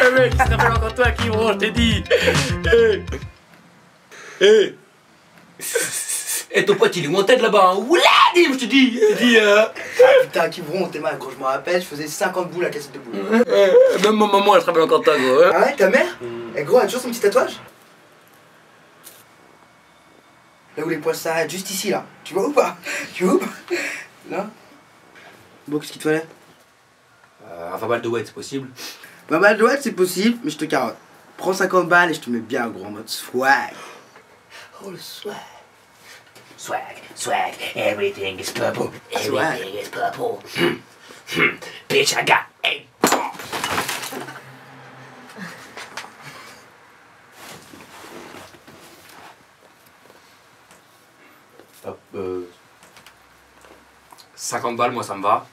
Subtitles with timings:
[0.00, 2.04] Eh mec, il se rappelle encore toi qui je t'ai dit.
[2.72, 3.02] Eh.
[4.40, 4.74] Eh.
[6.56, 8.02] Et ton pote il est où en tête là-bas hein Oula,
[8.34, 8.98] je te dis.
[9.00, 9.62] Je te dis, euh.
[10.22, 12.92] Putain, qui bron, t'es mal, gros, je me rappelle, je faisais 50 boules à cassette
[12.92, 13.44] de boules.
[13.46, 15.42] Eh, Même ma maman elle se rappelle encore de toi gros.
[15.44, 15.50] hein.
[15.54, 16.16] Ah ouais, ta mère
[16.56, 17.60] Eh gros, elle a toujours son petit tatouage
[20.76, 22.04] Là où les poils s'arrêtent, juste ici là.
[22.24, 22.76] Tu vois ou pas?
[23.14, 23.46] Tu vois ou pas?
[24.30, 24.46] Là
[25.66, 26.26] Bon, qu'est-ce qu'il te fallait?
[27.46, 28.68] Euh, un verbal de weight, c'est possible
[29.28, 30.96] Pas mal de c'est possible, mais je te carotte.
[31.38, 33.72] Prends 50 balles et je te mets bien gros en mode swag.
[34.82, 35.34] Oh le swag.
[36.58, 38.90] Swag, swag, everything is purple.
[39.16, 39.58] Swag.
[39.58, 40.38] Everything is purple.
[40.56, 40.76] Hmm,
[41.36, 41.56] hmm.
[41.88, 43.34] Bitch, I got a pump.
[51.84, 52.48] Hop, euh.
[54.36, 55.46] 50 balles, moi ça me va.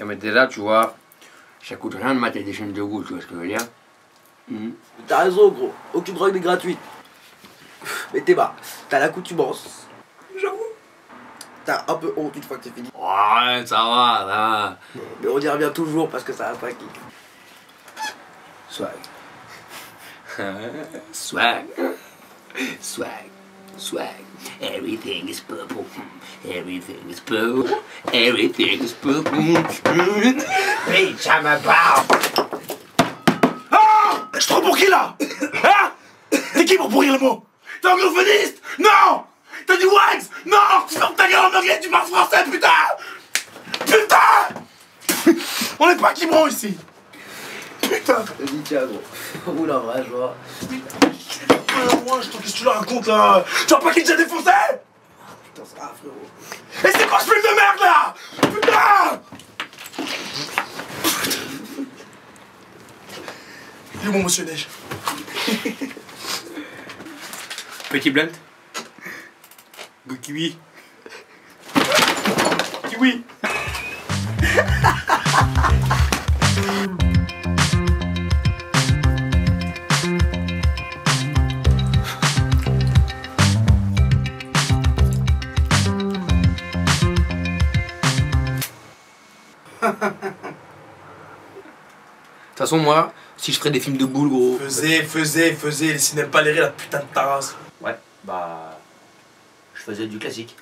[0.00, 0.96] Et mais déjà, tu vois,
[1.62, 3.48] ça coûte rien de mater des chaînes de goût, tu vois ce que je veux
[3.48, 3.60] dire
[4.50, 4.72] Mhm.
[5.06, 5.74] T'as raison, gros.
[5.92, 6.78] Aucune drogue n'est gratuite.
[8.14, 8.54] Mais t'es bas.
[8.88, 9.86] T'as l'accoutumance.
[10.40, 10.56] J'avoue.
[11.66, 12.88] T'as un peu honte une fois que c'est fini.
[12.94, 14.78] Ouais, ça va, ça va.
[15.20, 16.86] Mais on y revient toujours parce que ça a pas qui.
[18.70, 18.90] Swag.
[21.12, 21.66] swag.
[22.80, 23.28] Swag.
[23.78, 24.08] Swag.
[24.60, 25.86] Everything is purple.
[26.44, 27.78] Everything is purple.
[28.12, 29.32] Everything is purple.
[30.90, 32.04] Bitch, I'm about.
[34.34, 35.16] Je te pour qui là?
[35.64, 35.92] Hein?
[36.54, 37.46] T'es qui pour pourrir le mot?
[37.80, 38.60] T'es anglophoniste?
[38.78, 39.24] Non!
[39.66, 40.30] T'as du wax?
[40.46, 40.56] Non!
[40.88, 42.68] Tu fermes ta gueule en anglais, tu parles français, putain!
[43.86, 45.34] Putain!
[45.78, 46.76] On n'est pas qui ici?
[47.98, 49.02] Putain Vas-y, tiens, gros.
[49.58, 50.36] Oula, vrai, je vois.
[52.06, 54.50] Moi, je qu'est-ce que tu leur racontes là Tu vois pas qu'il t'a défoncé
[55.54, 56.26] Putain, ça va, frérot.
[56.84, 58.14] Et c'est quoi ce film de merde là?
[58.42, 59.20] Putain
[63.94, 64.68] Il est où mon monsieur Neige?
[67.90, 68.28] Petit blunt.
[70.06, 70.56] Goût kiwi.
[72.90, 73.24] Kiwi.
[92.68, 94.58] façon, moi, si je ferais des films de boules, gros.
[94.58, 97.56] Faisais, faisais, faisais, les cinémas pas la putain de ta race.
[97.80, 98.78] Ouais, bah.
[99.74, 100.54] Je faisais du classique.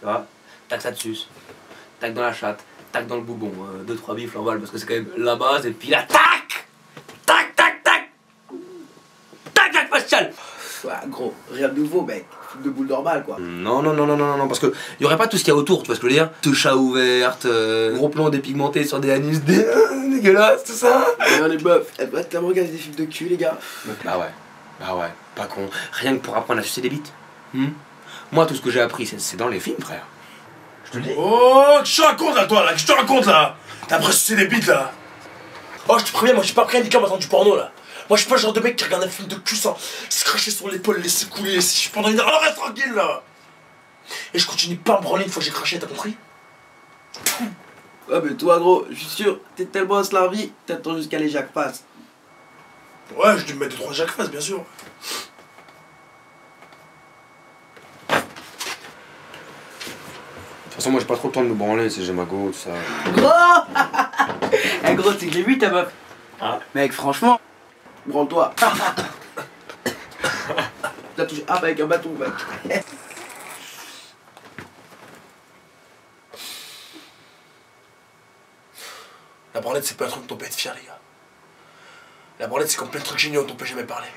[0.00, 0.26] Tu vois
[0.68, 1.28] Tac, ça suce.
[2.00, 2.64] Tac dans la chatte.
[2.92, 3.52] Tac dans le boubon.
[3.64, 5.66] euh, deux, trois bifs, l'envol, parce que c'est quand même la base.
[5.66, 6.66] Et puis là, tac
[7.24, 8.10] Tac, tac, tac
[9.54, 10.32] Tac, tac, Pascal
[11.08, 12.26] gros, rien de nouveau, mec.
[12.64, 13.36] De boule normale, quoi.
[13.40, 15.56] Non, non, non, non, non, non, parce que y aurait pas tout ce qu'il y
[15.56, 16.30] a autour, tu vois ce que je veux dire?
[16.40, 19.66] Toucha ouverte, euh, gros plan dépigmenté sur des anus dé-
[20.10, 23.36] dégueulasses, tout ça D'ailleurs, les meufs, elles doivent tellement regarder des films de cul, les
[23.36, 23.58] gars.
[24.04, 24.30] Bah ouais,
[24.80, 25.68] bah ouais, pas con.
[25.92, 27.12] Rien que pour apprendre à sucer des bites.
[27.54, 27.70] Hmm?
[28.30, 30.06] Moi, tout ce que j'ai appris, c'est- dans les films, frère.
[30.86, 31.10] Je te le dis.
[31.18, 33.56] Oh, qu'est-ce que tu racontes là, toi là Qu'est-ce que tu racontes là?
[33.88, 34.92] T'as l'impression que c'est des bites là?
[35.88, 37.56] Oh, je te préviens, moi je suis pas prêt à niquer en attendant du porno
[37.56, 37.72] là.
[38.08, 39.76] Moi je suis pas le genre de mec qui regarde un film de cul sans
[40.10, 42.28] se cracher sur l'épaule, laisser couler, si je suis pendant une heure.
[42.28, 43.22] Alors reste tranquille là
[44.34, 46.16] Et je continue pas à me branler une fois que j'ai craché, t'as compris?
[48.08, 51.56] Ouais, mais toi, gros, je suis sûr, t'es tellement aslarvi, t'attends jusqu'à les Jacques.
[51.56, 54.58] Ouais, je dû me mettre 2-3 Jacques bien sûr.
[58.08, 58.24] De
[60.64, 62.50] toute façon, moi, j'ai pas trop le temps de me branler, c'est j'ai ma go,
[62.52, 62.70] tout ça.
[63.12, 63.30] Gros
[64.88, 65.90] Eh, gros, c'est que j'ai vu ta meuf.
[66.40, 66.58] Ah.
[66.74, 67.40] Mec, franchement,
[68.06, 68.54] branle-toi.
[71.16, 72.32] T'as touché ah, bah, avec un bâton, mec.
[79.54, 80.98] La branlette, c'est pas un truc dont on peut être fier, les gars.
[82.40, 84.08] La branlette, c'est comme plein de trucs géniaux dont on peut jamais parler.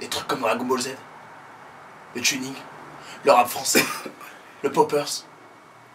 [0.00, 0.96] Des trucs comme Dragon Ball Z,
[2.16, 2.54] le tuning,
[3.24, 3.84] le rap français,
[4.62, 5.24] le poppers,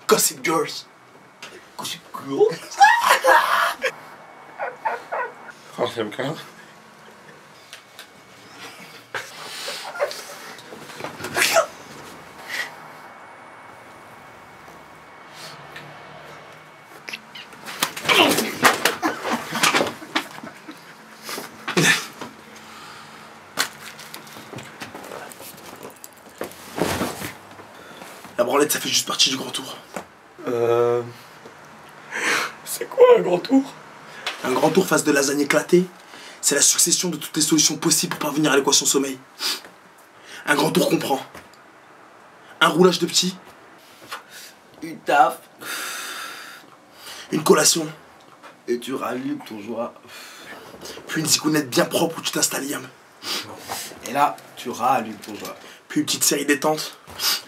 [0.07, 0.86] Gossip Girls.
[1.77, 2.57] Gossip Girls?
[5.94, 6.01] C'est
[28.38, 29.75] La branlette, ça fait juste partie du grand tour.
[30.48, 31.01] Euh.
[32.66, 33.63] C'est quoi un grand tour?
[34.44, 35.86] Un grand tour face de lasagne éclatée,
[36.42, 39.18] c'est la succession de toutes les solutions possibles pour parvenir à l'équation sommeil.
[40.45, 41.19] Un grand tour comprend
[42.60, 43.36] un roulage de petit,
[44.81, 45.38] Une taf.
[47.31, 47.88] une collation,
[48.68, 49.94] Et tu rallumes ton joie.
[51.07, 52.88] puis une zigounette bien propre où tu t'installes, Yam.
[54.07, 55.56] Et là, tu rallumes ton joie.
[55.88, 56.98] Puis une petite série détente,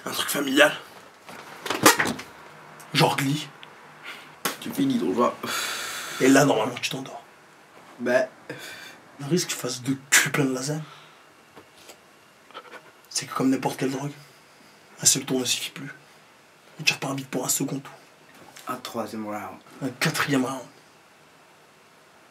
[0.05, 0.71] un truc familial.
[2.93, 3.47] Genre Glee.
[4.61, 5.35] Tu finis ton joie.
[6.21, 7.23] Et là, normalement, tu t'endors.
[7.99, 8.27] Ben,
[9.19, 10.81] Le risque que tu fasses de cul plein de lasagne,
[13.09, 14.11] c'est que comme n'importe quelle drogue,
[15.01, 15.91] un seul tour ne suffit plus.
[16.79, 17.93] Et tu repars vite pour un second tour,
[18.67, 19.59] un troisième round.
[19.81, 20.61] un quatrième round.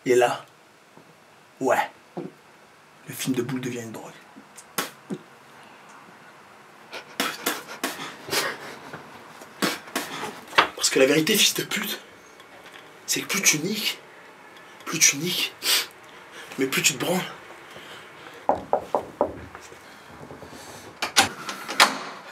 [0.06, 0.44] Et là,
[1.60, 4.12] ouais, le film de boule devient une drogue.
[10.98, 12.00] Que la vérité, fils de pute,
[13.06, 14.00] c'est que plus tu niques,
[14.84, 15.54] plus tu niques,
[16.58, 17.20] mais plus tu te branles.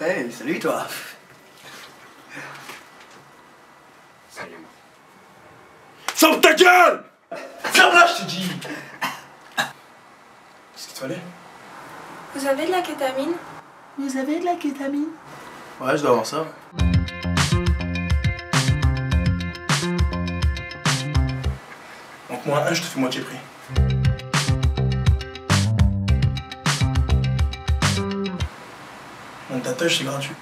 [0.00, 0.84] Hey, salut toi.
[6.08, 7.04] Ferme ta gueule
[7.62, 8.50] Ferme-la, je te dis
[10.74, 11.20] Qu'est-ce qu'il te fallait?
[12.34, 13.34] Vous avez de la kétamine?
[13.96, 15.10] Vous avez de la kétamine?
[15.80, 16.46] Ouais, je dois avoir ça.
[22.36, 23.38] Donc moi un, je te fais moitié prix.
[29.50, 30.34] Mon tatouage, c'est gratuit.